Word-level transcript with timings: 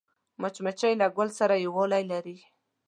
مچمچۍ 0.41 0.93
له 1.01 1.07
ګل 1.17 1.29
سره 1.39 1.55
یووالی 1.65 2.03
لري 2.11 2.37